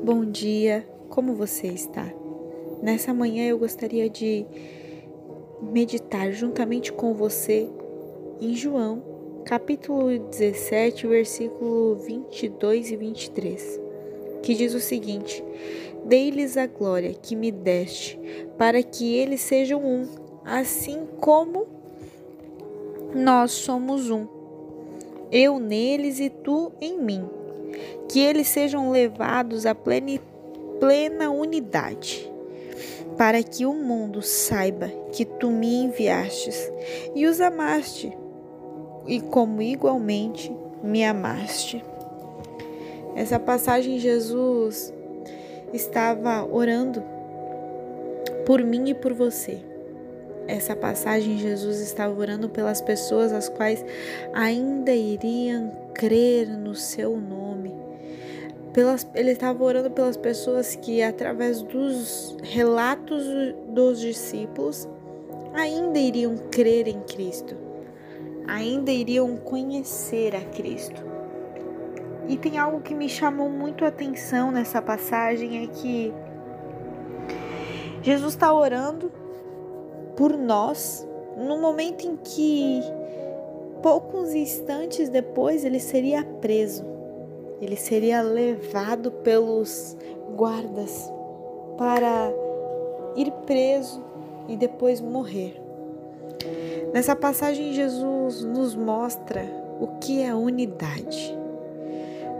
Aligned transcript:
Bom 0.00 0.24
dia, 0.24 0.88
como 1.08 1.34
você 1.34 1.66
está? 1.66 2.08
Nessa 2.80 3.12
manhã 3.12 3.48
eu 3.48 3.58
gostaria 3.58 4.08
de 4.08 4.46
meditar 5.60 6.30
juntamente 6.30 6.92
com 6.92 7.12
você 7.14 7.68
em 8.40 8.54
João, 8.54 9.02
capítulo 9.44 10.16
17, 10.16 11.04
versículo 11.04 11.96
22 11.96 12.92
e 12.92 12.96
23, 12.96 13.80
que 14.40 14.54
diz 14.54 14.72
o 14.72 14.80
seguinte: 14.80 15.44
Dei-lhes 16.04 16.56
a 16.56 16.68
glória 16.68 17.12
que 17.12 17.34
me 17.34 17.50
deste, 17.50 18.16
para 18.56 18.80
que 18.84 19.16
eles 19.16 19.40
sejam 19.40 19.84
um, 19.84 20.06
assim 20.44 21.08
como 21.20 21.66
nós 23.12 23.50
somos 23.50 24.10
um. 24.10 24.28
Eu 25.32 25.58
neles 25.58 26.20
e 26.20 26.30
tu 26.30 26.70
em 26.80 27.02
mim 27.02 27.37
que 28.08 28.20
eles 28.20 28.48
sejam 28.48 28.90
levados 28.90 29.66
à 29.66 29.74
plena, 29.74 30.20
plena 30.80 31.30
unidade, 31.30 32.30
para 33.16 33.42
que 33.42 33.66
o 33.66 33.72
mundo 33.72 34.22
saiba 34.22 34.88
que 35.12 35.24
tu 35.24 35.50
me 35.50 35.84
enviastes 35.84 36.70
e 37.14 37.26
os 37.26 37.40
amaste, 37.40 38.16
e 39.06 39.20
como 39.20 39.62
igualmente 39.62 40.54
me 40.82 41.04
amaste. 41.04 41.82
Essa 43.16 43.38
passagem, 43.38 43.98
Jesus 43.98 44.92
estava 45.72 46.46
orando 46.50 47.02
por 48.46 48.62
mim 48.62 48.90
e 48.90 48.94
por 48.94 49.12
você. 49.12 49.58
Essa 50.46 50.74
passagem, 50.74 51.36
Jesus 51.36 51.80
estava 51.80 52.18
orando 52.18 52.48
pelas 52.48 52.80
pessoas 52.80 53.32
as 53.32 53.48
quais 53.48 53.84
ainda 54.32 54.92
iriam 54.92 55.70
crer 55.98 56.48
no 56.48 56.74
seu 56.74 57.18
nome 57.18 57.88
pelas, 58.72 59.10
ele 59.12 59.32
estava 59.32 59.64
orando 59.64 59.90
pelas 59.90 60.16
pessoas 60.16 60.76
que, 60.76 61.02
através 61.02 61.62
dos 61.62 62.36
relatos 62.42 63.24
dos 63.68 63.98
discípulos, 64.00 64.88
ainda 65.52 65.98
iriam 65.98 66.36
crer 66.50 66.86
em 66.86 67.00
Cristo, 67.00 67.56
ainda 68.46 68.92
iriam 68.92 69.36
conhecer 69.36 70.36
a 70.36 70.40
Cristo. 70.40 71.02
E 72.28 72.36
tem 72.36 72.56
algo 72.56 72.80
que 72.80 72.94
me 72.94 73.08
chamou 73.08 73.48
muito 73.48 73.84
a 73.84 73.88
atenção 73.88 74.52
nessa 74.52 74.80
passagem 74.80 75.64
é 75.64 75.66
que 75.66 76.14
Jesus 78.02 78.34
está 78.34 78.52
orando 78.52 79.10
por 80.16 80.36
nós 80.36 81.04
no 81.36 81.58
momento 81.58 82.06
em 82.06 82.16
que 82.16 82.80
poucos 83.88 84.34
instantes 84.34 85.08
depois 85.08 85.64
ele 85.64 85.80
seria 85.80 86.22
preso 86.22 86.98
ele 87.60 87.76
seria 87.76 88.22
levado 88.22 89.10
pelos 89.10 89.96
guardas 90.36 91.12
para 91.76 92.32
ir 93.16 93.30
preso 93.46 94.02
e 94.48 94.56
depois 94.56 95.00
morrer. 95.00 95.60
Nessa 96.92 97.16
passagem, 97.16 97.72
Jesus 97.72 98.44
nos 98.44 98.76
mostra 98.76 99.44
o 99.80 99.98
que 99.98 100.22
é 100.22 100.32
unidade. 100.34 101.36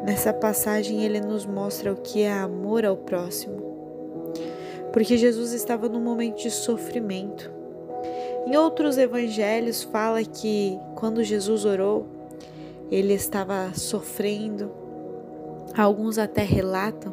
Nessa 0.04 0.32
passagem, 0.32 1.04
ele 1.04 1.20
nos 1.20 1.44
mostra 1.44 1.92
o 1.92 1.96
que 1.96 2.22
é 2.22 2.32
amor 2.32 2.84
ao 2.84 2.96
próximo. 2.96 3.66
Porque 4.92 5.16
Jesus 5.16 5.52
estava 5.52 5.88
num 5.88 6.00
momento 6.00 6.38
de 6.38 6.50
sofrimento. 6.50 7.50
Em 8.46 8.56
outros 8.56 8.96
evangelhos, 8.96 9.82
fala 9.82 10.22
que 10.24 10.78
quando 10.98 11.22
Jesus 11.22 11.64
orou, 11.64 12.06
ele 12.90 13.14
estava 13.14 13.72
sofrendo, 13.74 14.70
Alguns 15.78 16.18
até 16.18 16.42
relatam 16.42 17.12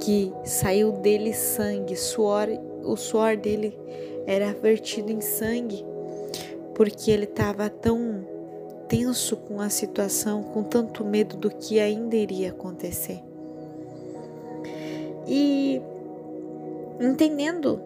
que 0.00 0.30
saiu 0.44 0.92
dele 0.92 1.32
sangue, 1.32 1.96
suor, 1.96 2.46
o 2.84 2.94
suor 2.94 3.38
dele 3.38 3.74
era 4.26 4.52
vertido 4.52 5.10
em 5.10 5.22
sangue, 5.22 5.82
porque 6.74 7.10
ele 7.10 7.24
estava 7.24 7.70
tão 7.70 8.26
tenso 8.86 9.34
com 9.34 9.62
a 9.62 9.70
situação, 9.70 10.42
com 10.42 10.62
tanto 10.62 11.02
medo 11.02 11.38
do 11.38 11.48
que 11.48 11.80
ainda 11.80 12.16
iria 12.16 12.50
acontecer. 12.50 13.22
E 15.26 15.80
entendendo 17.00 17.80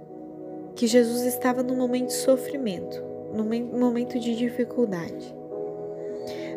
que 0.75 0.89
Jesus 0.89 1.23
estava 1.23 1.63
num 1.63 1.77
momento 1.77 2.09
de 2.09 2.15
sofrimento, 2.15 3.14
num 3.34 3.78
momento 3.78 4.19
de 4.19 4.37
dificuldade, 4.37 5.34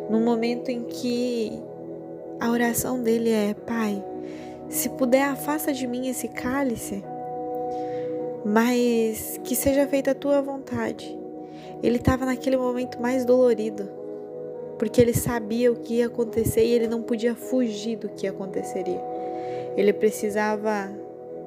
num 0.08 0.22
momento 0.22 0.70
em 0.70 0.84
que 0.84 1.60
a 2.40 2.50
oração 2.50 3.02
dele 3.02 3.30
é: 3.30 3.54
Pai, 3.54 4.02
se 4.68 4.88
puder, 4.90 5.24
afasta 5.24 5.72
de 5.72 5.86
mim 5.86 6.08
esse 6.08 6.28
cálice, 6.28 7.02
mas 8.44 9.40
que 9.42 9.56
seja 9.56 9.86
feita 9.86 10.12
a 10.12 10.14
tua 10.14 10.40
vontade. 10.40 11.18
Ele 11.82 11.96
estava 11.96 12.24
naquele 12.24 12.56
momento 12.56 13.00
mais 13.00 13.24
dolorido, 13.24 13.88
porque 14.78 15.00
ele 15.00 15.14
sabia 15.14 15.70
o 15.72 15.76
que 15.76 15.94
ia 15.94 16.06
acontecer 16.06 16.64
e 16.64 16.72
ele 16.72 16.88
não 16.88 17.02
podia 17.02 17.34
fugir 17.34 17.96
do 17.96 18.08
que 18.08 18.26
aconteceria. 18.26 19.00
Ele 19.76 19.92
precisava 19.92 20.90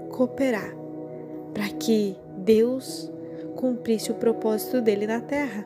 cooperar 0.10 0.76
para 1.54 1.68
que 1.68 2.16
Deus 2.38 3.12
cumprisse 3.56 4.12
o 4.12 4.16
propósito 4.16 4.82
dele 4.82 5.08
na 5.08 5.22
terra. 5.22 5.66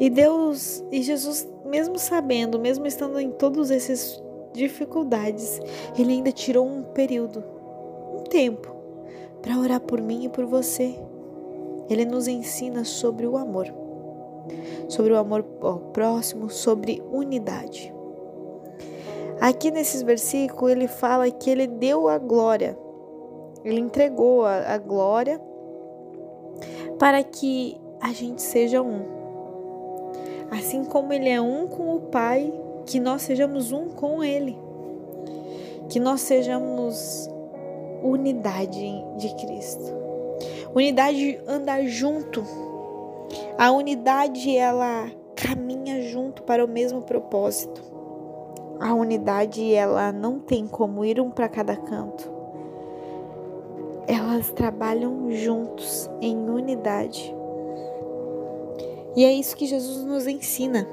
E 0.00 0.08
Deus 0.08 0.84
e 0.92 1.02
Jesus, 1.02 1.48
mesmo 1.64 1.98
sabendo, 1.98 2.58
mesmo 2.58 2.86
estando 2.86 3.18
em 3.18 3.30
todas 3.30 3.70
essas 3.70 4.22
dificuldades, 4.52 5.60
ele 5.98 6.12
ainda 6.12 6.30
tirou 6.30 6.66
um 6.66 6.82
período, 6.82 7.42
um 8.14 8.22
tempo, 8.24 8.74
para 9.42 9.58
orar 9.58 9.80
por 9.80 10.00
mim 10.00 10.24
e 10.24 10.28
por 10.28 10.44
você. 10.44 10.94
Ele 11.90 12.04
nos 12.04 12.28
ensina 12.28 12.84
sobre 12.84 13.26
o 13.26 13.36
amor, 13.36 13.66
sobre 14.88 15.12
o 15.12 15.16
amor 15.16 15.44
ao 15.60 15.78
próximo, 15.78 16.48
sobre 16.50 17.02
unidade. 17.10 17.92
Aqui 19.40 19.70
nesses 19.70 20.02
versículos 20.02 20.72
ele 20.72 20.88
fala 20.88 21.30
que 21.30 21.48
ele 21.48 21.66
deu 21.66 22.08
a 22.08 22.18
glória, 22.18 22.76
ele 23.64 23.80
entregou 23.80 24.44
a, 24.44 24.74
a 24.74 24.78
glória 24.78 25.40
para 26.98 27.22
que 27.22 27.80
a 28.00 28.12
gente 28.12 28.42
seja 28.42 28.82
um 28.82 29.18
assim 30.50 30.84
como 30.84 31.12
Ele 31.12 31.28
é 31.28 31.40
um 31.40 31.66
com 31.66 31.94
o 31.94 32.00
Pai, 32.00 32.52
que 32.86 32.98
nós 32.98 33.22
sejamos 33.22 33.72
um 33.72 33.88
com 33.88 34.22
Ele, 34.24 34.58
que 35.88 36.00
nós 36.00 36.20
sejamos 36.20 37.28
unidade 38.02 39.04
de 39.16 39.34
Cristo, 39.36 39.92
unidade 40.74 41.16
de 41.16 41.40
andar 41.46 41.84
junto. 41.84 42.44
A 43.58 43.70
unidade 43.70 44.56
ela 44.56 45.10
caminha 45.34 46.02
junto 46.02 46.42
para 46.42 46.64
o 46.64 46.68
mesmo 46.68 47.02
propósito. 47.02 47.82
A 48.80 48.94
unidade 48.94 49.74
ela 49.74 50.12
não 50.12 50.38
tem 50.38 50.66
como 50.66 51.04
ir 51.04 51.20
um 51.20 51.30
para 51.30 51.48
cada 51.48 51.76
canto. 51.76 52.37
Elas 54.38 54.52
trabalham 54.52 55.32
juntos 55.32 56.08
em 56.20 56.48
unidade. 56.48 57.34
E 59.16 59.24
é 59.24 59.32
isso 59.32 59.56
que 59.56 59.66
Jesus 59.66 60.04
nos 60.04 60.28
ensina, 60.28 60.86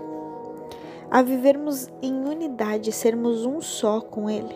a 1.12 1.22
vivermos 1.22 1.88
em 2.02 2.12
unidade, 2.12 2.92
sermos 2.92 3.46
um 3.46 3.62
só 3.62 4.02
com 4.02 4.28
Ele. 4.28 4.56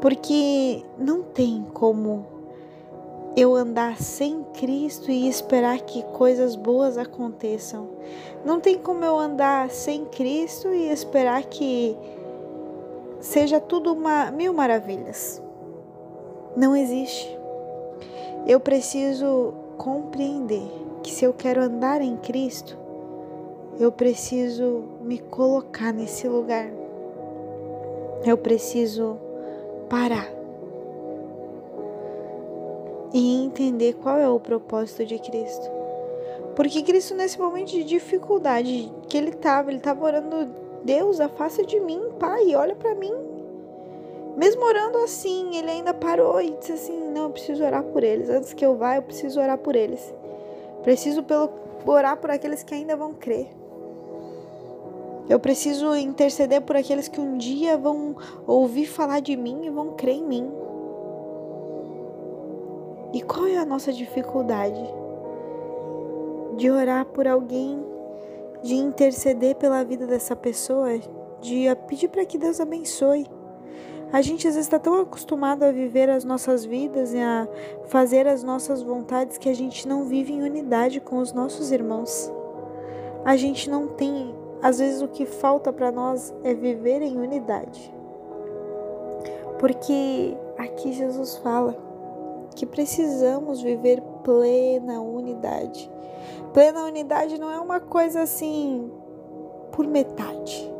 Porque 0.00 0.82
não 0.98 1.22
tem 1.22 1.64
como 1.72 2.26
eu 3.36 3.54
andar 3.54 3.96
sem 3.96 4.42
Cristo 4.54 5.08
e 5.08 5.28
esperar 5.28 5.78
que 5.82 6.02
coisas 6.02 6.56
boas 6.56 6.98
aconteçam. 6.98 7.90
Não 8.44 8.58
tem 8.58 8.76
como 8.76 9.04
eu 9.04 9.16
andar 9.16 9.70
sem 9.70 10.04
Cristo 10.06 10.74
e 10.74 10.90
esperar 10.90 11.44
que 11.44 11.96
seja 13.20 13.60
tudo 13.60 13.92
uma 13.92 14.32
mil 14.32 14.52
maravilhas. 14.52 15.45
Não 16.56 16.74
existe. 16.74 17.36
Eu 18.46 18.58
preciso 18.58 19.52
compreender 19.76 20.66
que 21.02 21.10
se 21.10 21.24
eu 21.24 21.34
quero 21.34 21.60
andar 21.60 22.00
em 22.00 22.16
Cristo, 22.16 22.78
eu 23.78 23.92
preciso 23.92 24.84
me 25.02 25.18
colocar 25.18 25.92
nesse 25.92 26.26
lugar. 26.26 26.70
Eu 28.24 28.38
preciso 28.38 29.18
parar 29.88 30.28
e 33.12 33.44
entender 33.44 33.94
qual 33.94 34.16
é 34.16 34.28
o 34.28 34.40
propósito 34.40 35.04
de 35.04 35.18
Cristo. 35.18 35.70
Porque 36.54 36.82
Cristo, 36.82 37.14
nesse 37.14 37.38
momento 37.38 37.70
de 37.70 37.84
dificuldade 37.84 38.90
que 39.08 39.16
ele 39.18 39.30
estava, 39.30 39.70
ele 39.70 39.78
estava 39.78 40.04
orando: 40.04 40.48
Deus, 40.82 41.20
afasta 41.20 41.64
de 41.64 41.78
mim, 41.80 42.00
Pai, 42.18 42.54
olha 42.54 42.74
para 42.74 42.94
mim. 42.94 43.25
Mesmo 44.36 44.64
orando 44.66 44.98
assim, 44.98 45.56
ele 45.56 45.70
ainda 45.70 45.94
parou 45.94 46.40
e 46.42 46.50
disse 46.50 46.72
assim: 46.72 47.00
Não, 47.10 47.24
eu 47.24 47.30
preciso 47.30 47.64
orar 47.64 47.82
por 47.82 48.04
eles. 48.04 48.28
Antes 48.28 48.52
que 48.52 48.64
eu 48.64 48.76
vá, 48.76 48.96
eu 48.96 49.02
preciso 49.02 49.40
orar 49.40 49.56
por 49.56 49.74
eles. 49.74 50.14
Preciso 50.82 51.22
pelo, 51.22 51.50
orar 51.86 52.18
por 52.18 52.30
aqueles 52.30 52.62
que 52.62 52.74
ainda 52.74 52.94
vão 52.94 53.14
crer. 53.14 53.48
Eu 55.28 55.40
preciso 55.40 55.96
interceder 55.96 56.60
por 56.60 56.76
aqueles 56.76 57.08
que 57.08 57.20
um 57.20 57.36
dia 57.36 57.76
vão 57.76 58.14
ouvir 58.46 58.86
falar 58.86 59.20
de 59.20 59.36
mim 59.36 59.64
e 59.64 59.70
vão 59.70 59.92
crer 59.92 60.16
em 60.16 60.24
mim. 60.24 60.50
E 63.12 63.22
qual 63.22 63.46
é 63.46 63.56
a 63.56 63.64
nossa 63.64 63.92
dificuldade? 63.92 64.80
De 66.56 66.70
orar 66.70 67.06
por 67.06 67.26
alguém, 67.26 67.82
de 68.62 68.74
interceder 68.74 69.56
pela 69.56 69.82
vida 69.82 70.06
dessa 70.06 70.36
pessoa, 70.36 70.90
de 71.40 71.64
pedir 71.88 72.08
para 72.08 72.24
que 72.24 72.38
Deus 72.38 72.60
abençoe. 72.60 73.26
A 74.12 74.22
gente 74.22 74.46
está 74.46 74.78
tão 74.78 75.00
acostumado 75.00 75.64
a 75.64 75.72
viver 75.72 76.08
as 76.08 76.24
nossas 76.24 76.64
vidas 76.64 77.12
e 77.12 77.18
a 77.18 77.48
fazer 77.86 78.26
as 78.28 78.42
nossas 78.42 78.80
vontades 78.80 79.36
que 79.36 79.48
a 79.48 79.54
gente 79.54 79.86
não 79.86 80.04
vive 80.04 80.32
em 80.32 80.42
unidade 80.42 81.00
com 81.00 81.18
os 81.18 81.32
nossos 81.32 81.72
irmãos. 81.72 82.32
A 83.24 83.36
gente 83.36 83.68
não 83.68 83.88
tem, 83.88 84.32
às 84.62 84.78
vezes 84.78 85.02
o 85.02 85.08
que 85.08 85.26
falta 85.26 85.72
para 85.72 85.90
nós 85.90 86.32
é 86.44 86.54
viver 86.54 87.02
em 87.02 87.18
unidade. 87.18 87.92
Porque 89.58 90.36
aqui 90.56 90.92
Jesus 90.92 91.36
fala 91.38 91.76
que 92.54 92.64
precisamos 92.64 93.60
viver 93.60 94.00
plena 94.22 95.00
unidade. 95.00 95.90
Plena 96.54 96.84
unidade 96.84 97.40
não 97.40 97.50
é 97.50 97.58
uma 97.58 97.80
coisa 97.80 98.22
assim 98.22 98.88
por 99.72 99.84
metade. 99.84 100.72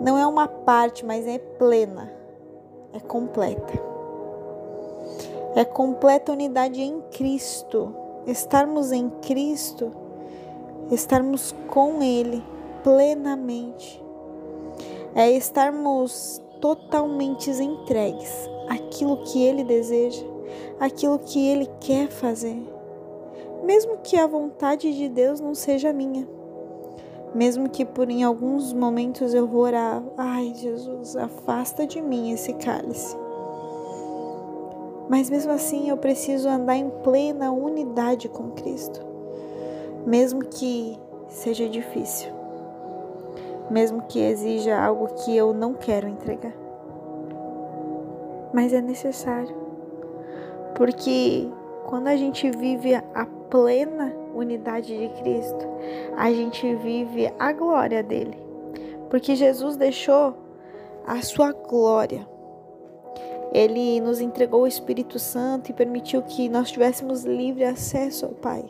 Não 0.00 0.16
é 0.16 0.26
uma 0.26 0.48
parte, 0.48 1.04
mas 1.04 1.26
é 1.26 1.38
plena 1.38 2.23
é 2.94 3.00
completa. 3.00 3.72
É 5.56 5.64
completa 5.64 6.32
unidade 6.32 6.80
em 6.80 7.00
Cristo. 7.10 7.94
Estarmos 8.26 8.92
em 8.92 9.10
Cristo, 9.20 9.92
estarmos 10.90 11.54
com 11.68 12.02
Ele 12.02 12.42
plenamente. 12.82 14.02
É 15.14 15.30
estarmos 15.30 16.40
totalmente 16.60 17.50
entregues 17.50 18.48
àquilo 18.68 19.22
que 19.24 19.42
Ele 19.42 19.62
deseja, 19.62 20.24
àquilo 20.80 21.18
que 21.18 21.46
Ele 21.46 21.68
quer 21.80 22.08
fazer. 22.08 22.62
Mesmo 23.62 23.98
que 23.98 24.16
a 24.16 24.26
vontade 24.26 24.96
de 24.96 25.08
Deus 25.08 25.40
não 25.40 25.54
seja 25.54 25.92
minha 25.92 26.26
mesmo 27.34 27.68
que 27.68 27.84
por 27.84 28.08
em 28.08 28.22
alguns 28.22 28.72
momentos 28.72 29.34
eu 29.34 29.46
vou 29.46 29.62
orar, 29.62 30.02
ai 30.16 30.52
Jesus, 30.54 31.16
afasta 31.16 31.86
de 31.86 32.00
mim 32.00 32.30
esse 32.30 32.52
cálice. 32.54 33.16
Mas 35.08 35.28
mesmo 35.28 35.52
assim 35.52 35.90
eu 35.90 35.96
preciso 35.96 36.48
andar 36.48 36.76
em 36.76 36.88
plena 37.02 37.50
unidade 37.50 38.28
com 38.28 38.52
Cristo. 38.52 39.04
Mesmo 40.06 40.44
que 40.44 40.98
seja 41.28 41.68
difícil. 41.68 42.32
Mesmo 43.70 44.02
que 44.02 44.20
exija 44.20 44.78
algo 44.78 45.08
que 45.24 45.36
eu 45.36 45.52
não 45.52 45.74
quero 45.74 46.08
entregar. 46.08 46.54
Mas 48.52 48.72
é 48.72 48.80
necessário. 48.80 49.54
Porque 50.74 51.48
quando 51.86 52.06
a 52.08 52.16
gente 52.16 52.50
vive 52.50 52.94
a 52.94 53.26
plena 53.50 54.23
unidade 54.34 54.96
de 54.96 55.08
Cristo, 55.20 55.66
a 56.16 56.30
gente 56.32 56.74
vive 56.76 57.32
a 57.38 57.52
glória 57.52 58.02
dele. 58.02 58.36
Porque 59.08 59.36
Jesus 59.36 59.76
deixou 59.76 60.34
a 61.06 61.20
sua 61.22 61.52
glória. 61.52 62.26
Ele 63.52 64.00
nos 64.00 64.20
entregou 64.20 64.62
o 64.62 64.66
Espírito 64.66 65.18
Santo 65.18 65.70
e 65.70 65.74
permitiu 65.74 66.22
que 66.22 66.48
nós 66.48 66.72
tivéssemos 66.72 67.24
livre 67.24 67.64
acesso 67.64 68.26
ao 68.26 68.32
Pai. 68.32 68.64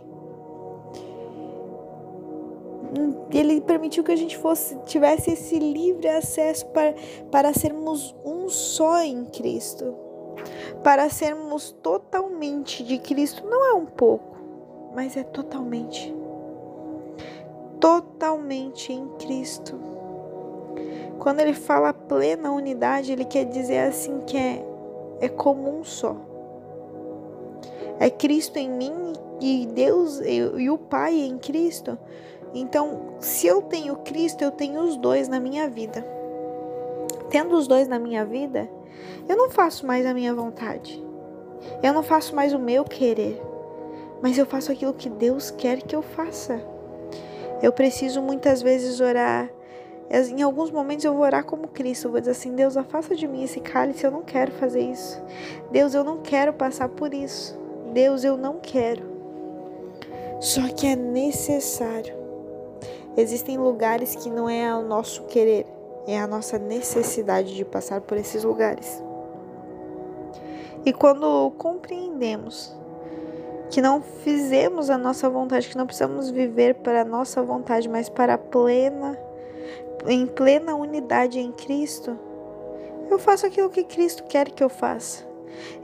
Ele 3.31 3.61
permitiu 3.61 4.05
que 4.05 4.13
a 4.13 4.17
gente 4.17 4.37
fosse 4.37 4.77
tivesse 4.85 5.33
esse 5.33 5.59
livre 5.59 6.07
acesso 6.09 6.67
para, 6.67 6.95
para 7.31 7.53
sermos 7.55 8.15
um 8.25 8.49
só 8.49 9.03
em 9.03 9.25
Cristo. 9.25 9.95
Para 10.83 11.09
sermos 11.09 11.73
totalmente 11.83 12.85
de 12.85 12.99
Cristo, 12.99 13.47
não 13.47 13.65
é 13.65 13.73
um 13.73 13.87
pouco 13.87 14.34
mas 14.95 15.17
é 15.17 15.25
totalmente, 15.25 16.15
totalmente 17.81 18.93
em 18.93 19.09
Cristo. 19.19 19.79
Quando 21.19 21.41
ele 21.41 21.55
fala 21.55 21.93
plena 21.93 22.53
unidade, 22.53 23.13
ele 23.13 23.25
quer 23.25 23.45
dizer 23.45 23.79
assim 23.79 24.21
que 24.21 24.37
é, 24.37 24.65
é 25.21 25.29
comum 25.29 25.83
só. 25.83 26.17
É 27.99 28.11
Cristo 28.11 28.59
em 28.59 28.69
mim 28.69 29.13
e 29.41 29.67
Deus 29.67 30.21
e 30.21 30.71
o 30.71 30.79
Pai 30.79 31.15
em 31.15 31.39
Cristo. 31.39 31.99
Então, 32.53 33.15
se 33.19 33.47
eu 33.47 33.63
tenho 33.63 33.97
Cristo, 33.97 34.43
eu 34.43 34.51
tenho 34.51 34.81
os 34.83 34.97
dois 34.97 35.29
na 35.29 35.41
minha 35.41 35.69
vida. 35.69 36.07
Tendo 37.31 37.57
os 37.57 37.67
dois 37.67 37.89
na 37.89 37.99
minha 37.99 38.25
vida, 38.25 38.69
eu 39.29 39.37
não 39.37 39.51
faço 39.51 39.87
mais 39.87 40.07
a 40.07 40.15
minha 40.15 40.35
vontade. 40.35 41.05
Eu 41.83 41.93
não 41.93 42.03
faço 42.03 42.35
mais 42.35 42.53
o 42.53 42.59
meu 42.59 42.85
querer 42.85 43.41
mas 44.25 44.39
eu 44.39 44.47
faço 44.47 44.73
aquilo 44.73 44.95
que 44.95 45.11
Deus 45.11 45.51
quer 45.51 45.83
que 45.83 45.95
eu 45.95 46.01
faça. 46.01 46.59
Eu 47.63 47.71
preciso 47.75 48.23
muitas 48.23 48.63
vezes 48.63 48.99
orar. 48.99 49.51
Em 50.11 50.41
alguns 50.41 50.71
momentos 50.71 51.05
eu 51.05 51.13
vou 51.13 51.25
orar 51.25 51.45
como 51.45 51.69
Cristo, 51.69 52.07
eu 52.07 52.11
vou 52.11 52.21
dizer 52.21 52.33
assim: 52.33 52.55
Deus, 52.55 52.75
afasta 52.75 53.15
de 53.15 53.29
mim 53.29 53.45
esse 53.45 53.61
cálice, 53.61 54.03
eu 54.03 54.11
não 54.11 54.23
quero 54.23 54.51
fazer 54.53 54.81
isso. 54.81 55.23
Deus, 55.71 55.93
eu 55.93 56.03
não 56.03 56.23
quero 56.23 56.55
passar 56.55 56.89
por 56.89 57.13
isso. 57.13 57.55
Deus, 57.93 58.25
eu 58.25 58.39
não 58.39 58.61
quero. 58.61 59.03
Só 60.41 60.69
que 60.69 60.87
é 60.87 60.97
necessário. 60.97 62.15
Existem 63.19 63.59
lugares 63.59 64.17
que 64.17 64.31
não 64.31 64.49
é 64.49 64.75
o 64.75 64.81
nosso 64.81 65.25
querer, 65.25 65.67
é 66.07 66.19
a 66.19 66.27
nossa 66.27 66.59
necessidade 66.59 67.55
de 67.55 67.63
passar 67.63 68.01
por 68.01 68.17
esses 68.17 68.43
lugares. 68.43 69.03
E 70.83 70.95
quando 70.95 71.51
compreendemos 71.59 72.75
que 73.71 73.81
não 73.81 74.01
fizemos 74.01 74.91
a 74.91 74.99
nossa 74.99 75.29
vontade, 75.29 75.69
que 75.69 75.77
não 75.77 75.87
precisamos 75.87 76.31
viver 76.31 76.77
para 76.77 77.03
a 77.03 77.05
nossa 77.05 77.43
vontade, 77.43 77.89
mas 77.89 78.09
para 78.09 78.35
a 78.35 78.39
plena, 78.39 79.19
em 80.07 80.27
plena 80.27 80.75
unidade 80.75 81.41
em 81.41 81.51
Cristo, 81.53 82.19
eu 83.11 83.19
faço 83.19 83.47
aquilo 83.47 83.71
que 83.71 83.85
Cristo 83.85 84.25
quer 84.25 84.51
que 84.51 84.63
eu 84.63 84.69
faça, 84.69 85.25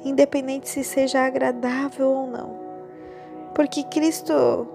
independente 0.04 0.68
se 0.68 0.84
seja 0.84 1.20
agradável 1.20 2.08
ou 2.08 2.26
não. 2.26 2.60
Porque 3.54 3.82
Cristo, 3.82 4.66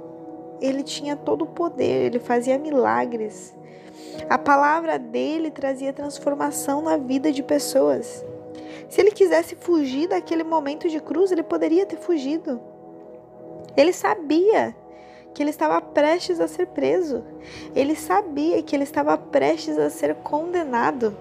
ele 0.61 0.83
tinha 0.83 1.15
todo 1.15 1.43
o 1.43 1.47
poder, 1.47 2.07
ele 2.07 2.19
fazia 2.19 2.57
milagres. 2.57 3.55
A 4.29 4.37
palavra 4.37 4.99
dele 4.99 5.51
trazia 5.51 5.93
transformação 5.93 6.81
na 6.81 6.97
vida 6.97 7.31
de 7.31 7.41
pessoas. 7.41 8.23
Se 8.89 9.01
ele 9.01 9.11
quisesse 9.11 9.55
fugir 9.55 10.07
daquele 10.07 10.43
momento 10.43 10.87
de 10.87 10.99
cruz, 10.99 11.31
ele 11.31 11.43
poderia 11.43 11.85
ter 11.85 11.97
fugido. 11.97 12.61
Ele 13.75 13.91
sabia 13.91 14.75
que 15.33 15.43
ele 15.43 15.49
estava 15.49 15.81
prestes 15.81 16.39
a 16.39 16.47
ser 16.47 16.67
preso. 16.67 17.23
Ele 17.75 17.95
sabia 17.95 18.61
que 18.63 18.75
ele 18.75 18.83
estava 18.83 19.17
prestes 19.17 19.77
a 19.77 19.89
ser 19.89 20.15
condenado. 20.15 21.15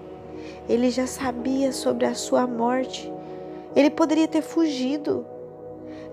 Ele 0.68 0.90
já 0.90 1.06
sabia 1.06 1.72
sobre 1.72 2.06
a 2.06 2.14
sua 2.14 2.46
morte. 2.46 3.12
Ele 3.74 3.90
poderia 3.90 4.28
ter 4.28 4.42
fugido. 4.42 5.26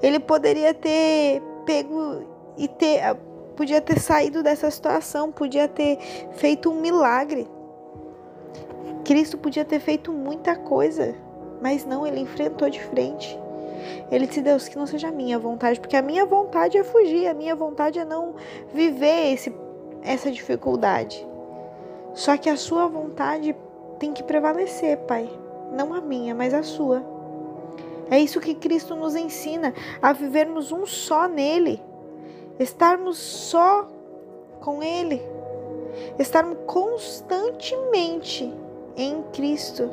Ele 0.02 0.20
poderia 0.20 0.74
ter 0.74 1.42
pego 1.66 2.24
e 2.58 2.68
ter 2.68 3.02
podia 3.56 3.80
ter 3.80 4.00
saído 4.00 4.42
dessa 4.42 4.72
situação, 4.72 5.32
podia 5.32 5.68
ter 5.68 6.00
feito 6.32 6.72
um 6.72 6.82
milagre. 6.82 7.48
Cristo 9.06 9.38
podia 9.38 9.64
ter 9.64 9.80
feito 9.80 10.12
muita 10.12 10.56
coisa, 10.56 11.14
mas 11.62 11.86
não, 11.86 12.08
ele 12.08 12.20
enfrentou 12.20 12.70
de 12.70 12.82
frente. 12.82 13.40
Ele 14.12 14.28
disse: 14.28 14.42
Deus, 14.42 14.68
que 14.68 14.78
não 14.78 14.86
seja 14.86 15.10
a 15.10 15.12
minha 15.12 15.38
vontade, 15.40 15.80
porque 15.80 15.96
a 15.96 16.02
minha 16.02 16.26
vontade 16.26 16.78
é 16.78 16.84
fugir, 16.84 17.28
a 17.28 17.34
minha 17.34 17.56
vontade 17.56 18.00
é 18.00 18.06
não 18.06 18.36
viver 18.74 19.34
esse, 19.34 19.54
essa 20.02 20.32
dificuldade. 20.32 21.28
Só 22.14 22.38
que 22.38 22.50
a 22.50 22.58
sua 22.58 22.88
vontade 22.88 23.56
tem 24.00 24.12
que 24.14 24.24
prevalecer, 24.24 24.98
Pai. 25.00 25.30
Não 25.72 25.94
a 25.94 26.02
minha, 26.02 26.36
mas 26.36 26.54
a 26.54 26.64
sua. 26.64 27.04
É 28.10 28.20
isso 28.20 28.42
que 28.42 28.54
Cristo 28.54 28.96
nos 28.96 29.16
ensina, 29.16 29.74
a 30.02 30.12
vivermos 30.12 30.74
um 30.74 30.86
só 30.86 31.30
nele, 31.30 31.82
estarmos 32.60 33.18
só 33.18 33.88
com 34.60 34.84
Ele, 34.84 35.22
estarmos 36.20 36.58
constantemente 36.66 38.54
em 38.98 39.24
Cristo. 39.32 39.90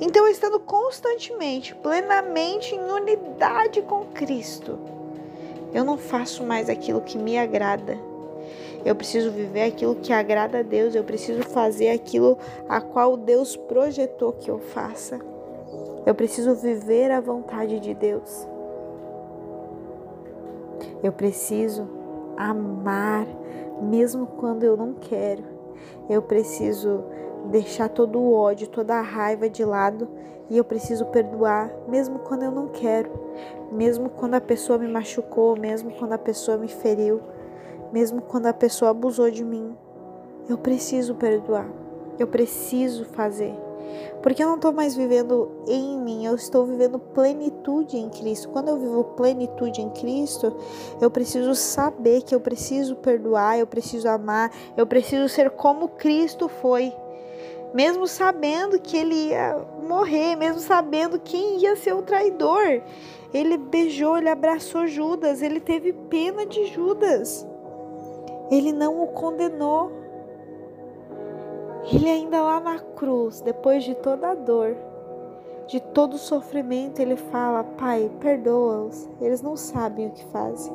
Então, 0.00 0.28
estando 0.28 0.58
constantemente, 0.60 1.74
plenamente 1.74 2.74
em 2.74 2.80
unidade 2.80 3.82
com 3.82 4.04
Cristo, 4.06 4.78
eu 5.72 5.84
não 5.84 5.96
faço 5.96 6.44
mais 6.44 6.68
aquilo 6.68 7.00
que 7.00 7.18
me 7.18 7.38
agrada. 7.38 7.98
Eu 8.84 8.94
preciso 8.96 9.30
viver 9.30 9.62
aquilo 9.62 9.94
que 9.94 10.12
agrada 10.12 10.58
a 10.58 10.62
Deus, 10.62 10.94
eu 10.94 11.04
preciso 11.04 11.42
fazer 11.42 11.90
aquilo 11.90 12.36
a 12.68 12.80
qual 12.80 13.16
Deus 13.16 13.56
projetou 13.56 14.32
que 14.32 14.50
eu 14.50 14.58
faça. 14.58 15.20
Eu 16.04 16.14
preciso 16.14 16.54
viver 16.54 17.10
a 17.10 17.20
vontade 17.20 17.78
de 17.78 17.94
Deus. 17.94 18.46
Eu 21.02 21.12
preciso 21.12 21.88
amar 22.36 23.26
mesmo 23.82 24.26
quando 24.26 24.64
eu 24.64 24.76
não 24.76 24.94
quero. 24.94 25.44
eu 26.08 26.22
preciso 26.22 27.04
deixar 27.50 27.88
todo 27.88 28.18
o 28.18 28.32
ódio, 28.32 28.68
toda 28.68 28.94
a 28.94 29.02
raiva 29.02 29.48
de 29.48 29.64
lado 29.64 30.08
e 30.50 30.56
eu 30.58 30.64
preciso 30.64 31.06
perdoar, 31.06 31.72
mesmo 31.88 32.18
quando 32.18 32.42
eu 32.42 32.50
não 32.50 32.68
quero, 32.68 33.10
mesmo 33.70 34.10
quando 34.10 34.34
a 34.34 34.40
pessoa 34.40 34.78
me 34.78 34.86
machucou, 34.86 35.58
mesmo 35.58 35.90
quando 35.92 36.12
a 36.12 36.18
pessoa 36.18 36.58
me 36.58 36.68
feriu, 36.68 37.20
mesmo 37.92 38.20
quando 38.20 38.46
a 38.46 38.52
pessoa 38.52 38.90
abusou 38.90 39.30
de 39.30 39.44
mim. 39.44 39.74
Eu 40.48 40.58
preciso 40.58 41.14
perdoar, 41.14 41.66
eu 42.18 42.26
preciso 42.26 43.04
fazer. 43.06 43.54
Porque 44.22 44.42
eu 44.42 44.46
não 44.48 44.56
estou 44.56 44.72
mais 44.72 44.94
vivendo 44.94 45.50
em 45.66 45.98
mim, 45.98 46.24
eu 46.24 46.34
estou 46.34 46.64
vivendo 46.64 46.98
plenitude 46.98 47.96
em 47.96 48.08
Cristo. 48.08 48.48
Quando 48.48 48.68
eu 48.68 48.78
vivo 48.78 49.04
plenitude 49.16 49.80
em 49.80 49.90
Cristo, 49.90 50.54
eu 51.00 51.10
preciso 51.10 51.54
saber 51.54 52.22
que 52.22 52.34
eu 52.34 52.40
preciso 52.40 52.96
perdoar, 52.96 53.58
eu 53.58 53.66
preciso 53.66 54.08
amar, 54.08 54.50
eu 54.76 54.86
preciso 54.86 55.28
ser 55.28 55.50
como 55.50 55.88
Cristo 55.88 56.48
foi. 56.48 56.92
Mesmo 57.74 58.06
sabendo 58.06 58.78
que 58.80 58.96
ele 58.96 59.28
ia 59.28 59.56
morrer, 59.82 60.36
mesmo 60.36 60.60
sabendo 60.60 61.18
quem 61.18 61.58
ia 61.58 61.74
ser 61.76 61.94
o 61.94 62.02
traidor. 62.02 62.82
Ele 63.32 63.56
beijou, 63.56 64.18
ele 64.18 64.28
abraçou 64.28 64.86
Judas, 64.86 65.40
ele 65.40 65.58
teve 65.58 65.92
pena 65.92 66.44
de 66.44 66.66
Judas. 66.66 67.46
Ele 68.50 68.72
não 68.72 69.02
o 69.02 69.06
condenou. 69.08 69.90
Ele 71.90 72.08
ainda 72.08 72.42
lá 72.42 72.60
na 72.60 72.78
cruz, 72.78 73.40
depois 73.40 73.82
de 73.82 73.94
toda 73.94 74.30
a 74.30 74.34
dor, 74.34 74.76
de 75.66 75.80
todo 75.80 76.14
o 76.14 76.18
sofrimento, 76.18 77.00
ele 77.00 77.16
fala: 77.16 77.64
Pai, 77.64 78.10
perdoa-os, 78.20 79.08
eles 79.20 79.42
não 79.42 79.56
sabem 79.56 80.08
o 80.08 80.10
que 80.10 80.24
fazem. 80.26 80.72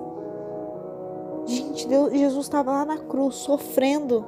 Gente, 1.46 1.88
Deus, 1.88 2.12
Jesus 2.12 2.46
estava 2.46 2.72
lá 2.72 2.86
na 2.86 2.98
cruz, 2.98 3.36
sofrendo. 3.36 4.25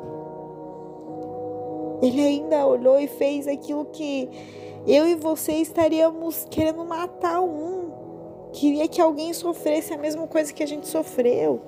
Ele 2.01 2.22
ainda 2.22 2.65
olhou 2.65 3.00
e 3.00 3.08
fez 3.08 3.48
aquilo 3.48 3.86
que 3.86 4.29
eu 4.88 5.08
e 5.08 5.15
você 5.15 5.53
estaríamos 5.53 6.46
querendo 6.50 6.84
matar 6.86 7.41
um. 7.41 7.89
Queria 8.53 8.88
que 8.88 9.01
alguém 9.01 9.34
sofresse 9.34 9.94
a 9.94 9.98
mesma 9.98 10.25
coisa 10.27 10.53
que 10.53 10.63
a 10.63 10.68
gente 10.68 10.88
sofreu 10.88 11.62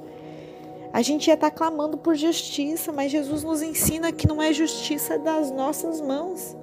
a 0.94 1.02
gente 1.02 1.28
ia 1.28 1.36
estar 1.36 1.50
tá 1.50 1.56
clamando 1.56 1.98
por 1.98 2.16
justiça, 2.16 2.92
mas 2.92 3.12
Jesus 3.12 3.44
nos 3.44 3.62
ensina 3.62 4.12
que 4.12 4.28
não 4.28 4.42
é 4.42 4.52
justiça 4.52 5.18
das 5.18 5.50
nossas 5.50 6.02
mãos. 6.02 6.56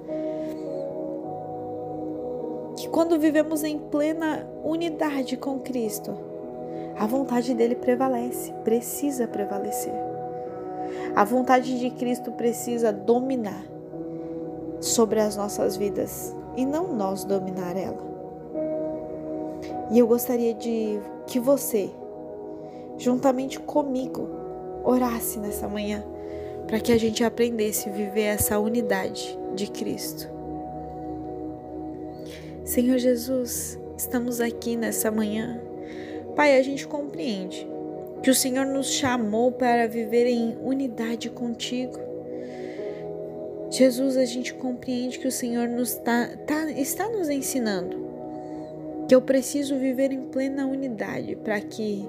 Que 2.77 2.87
quando 2.89 3.19
vivemos 3.19 3.63
em 3.63 3.79
plena 3.79 4.47
unidade 4.63 5.35
com 5.35 5.59
Cristo, 5.59 6.15
a 6.95 7.07
vontade 7.07 7.55
dele 7.55 7.75
prevalece, 7.75 8.53
precisa 8.63 9.27
prevalecer. 9.27 10.08
A 11.15 11.23
vontade 11.23 11.79
de 11.79 11.89
Cristo 11.91 12.31
precisa 12.31 12.93
dominar 12.93 13.65
sobre 14.79 15.19
as 15.19 15.35
nossas 15.35 15.75
vidas 15.75 16.35
e 16.55 16.65
não 16.65 16.95
nós 16.95 17.23
dominar 17.23 17.75
ela. 17.75 18.09
E 19.91 19.99
eu 19.99 20.07
gostaria 20.07 20.53
de 20.53 20.99
que 21.25 21.39
você 21.39 21.91
juntamente 22.99 23.57
comigo, 23.59 24.29
orasse 24.83 25.39
nessa 25.39 25.67
manhã 25.67 26.03
para 26.67 26.79
que 26.79 26.91
a 26.91 26.97
gente 26.99 27.23
aprendesse 27.23 27.89
a 27.89 27.91
viver 27.91 28.23
essa 28.23 28.59
unidade 28.59 29.39
de 29.55 29.71
Cristo. 29.71 30.29
Senhor 32.63 32.99
Jesus, 32.99 33.79
estamos 33.97 34.39
aqui 34.39 34.75
nessa 34.75 35.09
manhã. 35.09 35.59
Pai, 36.35 36.57
a 36.57 36.61
gente 36.61 36.85
compreende 36.87 37.67
que 38.21 38.29
o 38.29 38.35
Senhor 38.35 38.65
nos 38.65 38.91
chamou 38.91 39.51
para 39.51 39.87
viver 39.87 40.27
em 40.27 40.57
unidade 40.61 41.29
contigo. 41.29 41.99
Jesus, 43.71 44.17
a 44.17 44.25
gente 44.25 44.53
compreende 44.53 45.19
que 45.19 45.27
o 45.27 45.31
Senhor 45.31 45.67
nos 45.67 45.95
tá, 45.95 46.29
tá, 46.47 46.69
está 46.71 47.07
nos 47.07 47.29
ensinando 47.29 48.09
que 49.09 49.15
eu 49.15 49.21
preciso 49.23 49.75
viver 49.75 50.11
em 50.11 50.21
plena 50.21 50.67
unidade 50.67 51.35
para 51.35 51.59
que 51.59 52.07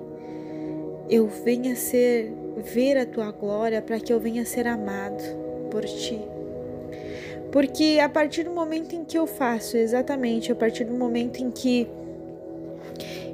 eu 1.08 1.26
venha 1.26 1.74
ser 1.74 2.30
ver 2.58 2.98
a 2.98 3.06
tua 3.06 3.30
glória, 3.32 3.80
para 3.80 3.98
que 3.98 4.12
eu 4.12 4.20
venha 4.20 4.44
ser 4.44 4.66
amado 4.66 5.22
por 5.70 5.82
ti. 5.82 6.20
Porque 7.50 7.98
a 8.02 8.08
partir 8.08 8.44
do 8.44 8.50
momento 8.50 8.94
em 8.94 9.02
que 9.02 9.16
eu 9.16 9.26
faço, 9.26 9.78
exatamente, 9.78 10.52
a 10.52 10.54
partir 10.54 10.84
do 10.84 10.92
momento 10.92 11.38
em 11.42 11.50
que 11.50 11.88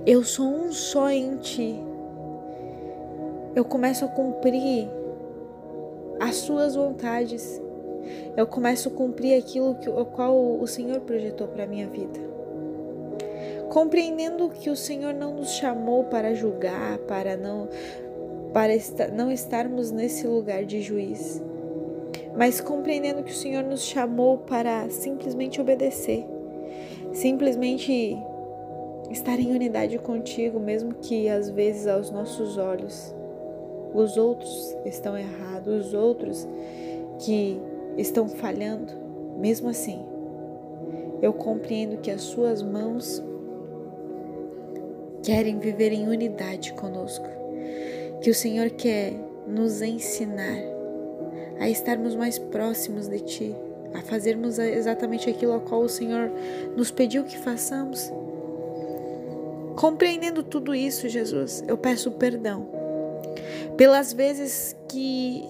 eu 0.07 0.23
sou 0.23 0.47
um 0.47 0.73
só 0.73 1.11
em 1.11 1.37
ti, 1.39 1.75
eu 3.57 3.65
começo 3.65 4.05
a 4.05 4.09
cumprir 4.09 4.89
as 6.21 6.37
suas 6.37 6.77
vontades. 6.77 7.61
Eu 8.37 8.47
começo 8.47 8.89
a 8.89 8.93
cumprir 8.93 9.37
aquilo 9.37 9.75
que 9.75 9.91
o 9.91 10.05
qual 10.05 10.61
o 10.61 10.67
Senhor 10.69 11.01
projetou 11.01 11.49
para 11.49 11.67
minha 11.67 11.89
vida 11.89 12.37
compreendendo 13.69 14.49
que 14.49 14.71
o 14.71 14.77
Senhor 14.77 15.13
não 15.13 15.35
nos 15.35 15.51
chamou 15.51 16.05
para 16.05 16.35
julgar, 16.35 16.99
para 17.01 17.37
não 17.37 17.69
para 18.53 18.73
não 19.13 19.31
estarmos 19.31 19.91
nesse 19.91 20.27
lugar 20.27 20.65
de 20.65 20.81
juiz, 20.81 21.43
mas 22.35 22.59
compreendendo 22.59 23.23
que 23.23 23.33
o 23.33 23.35
Senhor 23.35 23.63
nos 23.63 23.83
chamou 23.83 24.39
para 24.39 24.89
simplesmente 24.89 25.61
obedecer, 25.61 26.25
simplesmente 27.13 28.17
estar 29.11 29.39
em 29.39 29.53
unidade 29.53 29.99
contigo, 29.99 30.59
mesmo 30.59 30.95
que 30.95 31.29
às 31.29 31.51
vezes 31.51 31.87
aos 31.87 32.11
nossos 32.11 32.57
olhos 32.57 33.15
os 33.97 34.17
outros 34.17 34.77
estão 34.85 35.17
errados, 35.17 35.87
os 35.87 35.95
outros 35.95 36.47
que 37.19 37.59
estão 37.97 38.29
falhando, 38.29 38.93
mesmo 39.39 39.69
assim, 39.69 40.05
eu 41.23 41.33
compreendo 41.33 41.97
que 41.99 42.11
as 42.11 42.21
suas 42.21 42.63
mãos 42.63 43.23
querem 45.23 45.59
viver 45.59 45.93
em 45.93 46.09
unidade 46.09 46.75
conosco. 46.75 47.27
Que 48.21 48.31
o 48.31 48.35
Senhor 48.35 48.71
quer 48.71 49.15
nos 49.47 49.81
ensinar 49.81 50.59
a 51.59 51.69
estarmos 51.69 52.15
mais 52.15 52.39
próximos 52.39 53.09
de 53.09 53.21
Ti, 53.21 53.57
a 53.95 54.03
fazermos 54.03 54.59
exatamente 54.59 55.31
aquilo 55.31 55.55
a 55.55 55.61
qual 55.61 55.81
o 55.81 55.89
Senhor 55.89 56.31
nos 56.77 56.91
pediu 56.91 57.25
que 57.25 57.39
façamos. 57.39 58.13
Compreendendo 59.75 60.43
tudo 60.43 60.75
isso, 60.75 61.09
Jesus, 61.09 61.65
eu 61.67 61.79
peço 61.79 62.11
perdão 62.13 62.76
pelas 63.77 64.13
vezes 64.13 64.77
que 64.89 65.45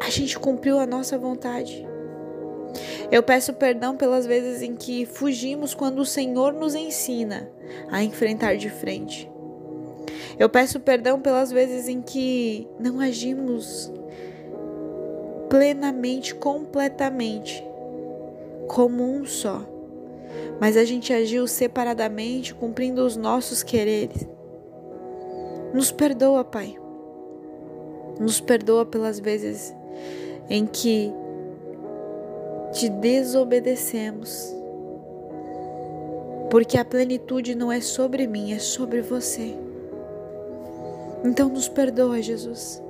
a 0.00 0.10
gente 0.10 0.38
cumpriu 0.38 0.78
a 0.78 0.86
nossa 0.86 1.18
vontade, 1.18 1.86
eu 3.10 3.22
peço 3.22 3.52
perdão 3.52 3.96
pelas 3.96 4.24
vezes 4.24 4.62
em 4.62 4.76
que 4.76 5.04
fugimos 5.04 5.74
quando 5.74 5.98
o 5.98 6.06
Senhor 6.06 6.52
nos 6.52 6.74
ensina 6.74 7.50
a 7.90 8.02
enfrentar 8.02 8.56
de 8.56 8.70
frente. 8.70 9.30
Eu 10.38 10.48
peço 10.48 10.80
perdão 10.80 11.20
pelas 11.20 11.50
vezes 11.50 11.88
em 11.88 12.00
que 12.00 12.66
não 12.78 13.00
agimos 13.00 13.92
plenamente, 15.48 16.34
completamente, 16.34 17.62
como 18.68 19.02
um 19.02 19.26
só, 19.26 19.66
mas 20.60 20.76
a 20.76 20.84
gente 20.84 21.12
agiu 21.12 21.46
separadamente, 21.46 22.54
cumprindo 22.54 23.04
os 23.04 23.16
nossos 23.16 23.62
quereres. 23.62 24.26
Nos 25.74 25.90
perdoa, 25.90 26.44
Pai. 26.44 26.79
Nos 28.20 28.40
perdoa 28.40 28.86
pelas 28.86 29.18
vezes 29.18 29.74
em 30.48 30.66
que 30.66 31.12
te 32.72 32.88
desobedecemos. 32.88 34.54
Porque 36.50 36.76
a 36.76 36.84
plenitude 36.84 37.54
não 37.54 37.72
é 37.72 37.80
sobre 37.80 38.26
mim, 38.26 38.52
é 38.52 38.58
sobre 38.58 39.00
você. 39.00 39.56
Então 41.24 41.48
nos 41.48 41.68
perdoa, 41.68 42.20
Jesus. 42.20 42.82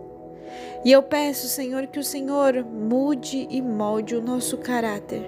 E 0.85 0.91
eu 0.91 1.03
peço, 1.03 1.47
Senhor, 1.47 1.87
que 1.87 1.99
o 1.99 2.05
Senhor 2.05 2.65
mude 2.65 3.47
e 3.51 3.61
molde 3.61 4.17
o 4.17 4.23
nosso 4.23 4.57
caráter. 4.57 5.23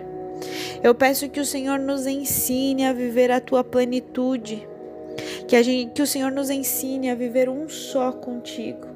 Eu 0.82 0.94
peço 0.94 1.28
que 1.28 1.40
o 1.40 1.44
Senhor 1.44 1.78
nos 1.78 2.06
ensine 2.06 2.87
a 2.87 2.92
viver 2.92 3.30
a 3.30 3.40
tua 3.40 3.62
plenitude. 3.62 4.66
Que, 5.47 5.56
a 5.56 5.62
gente, 5.62 5.92
que 5.92 6.02
o 6.02 6.06
Senhor 6.06 6.32
nos 6.32 6.49
ensine 6.49 7.11
a 7.11 7.14
viver 7.14 7.49
um 7.49 7.68
só 7.68 8.12
contigo. 8.12 8.91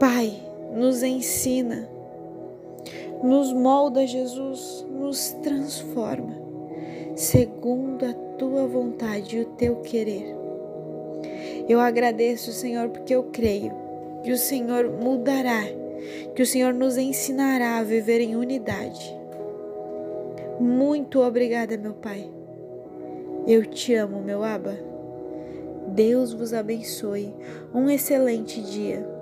Pai, 0.00 0.32
nos 0.74 1.04
ensina 1.04 2.00
nos 3.22 3.52
molda, 3.52 4.06
Jesus, 4.06 4.86
nos 4.90 5.32
transforma, 5.42 6.34
segundo 7.14 8.06
a 8.06 8.12
tua 8.38 8.66
vontade 8.66 9.36
e 9.36 9.40
o 9.42 9.44
teu 9.44 9.76
querer. 9.76 10.34
Eu 11.68 11.80
agradeço, 11.80 12.50
Senhor, 12.52 12.88
porque 12.88 13.14
eu 13.14 13.24
creio 13.24 13.72
que 14.22 14.32
o 14.32 14.38
Senhor 14.38 14.90
mudará, 14.90 15.64
que 16.34 16.42
o 16.42 16.46
Senhor 16.46 16.72
nos 16.72 16.96
ensinará 16.96 17.76
a 17.76 17.82
viver 17.82 18.20
em 18.20 18.36
unidade. 18.36 19.14
Muito 20.58 21.20
obrigada, 21.20 21.76
meu 21.76 21.94
Pai. 21.94 22.30
Eu 23.46 23.66
te 23.66 23.94
amo, 23.94 24.20
meu 24.22 24.42
Aba. 24.42 24.76
Deus 25.88 26.32
vos 26.32 26.52
abençoe. 26.52 27.34
Um 27.74 27.88
excelente 27.90 28.60
dia. 28.62 29.19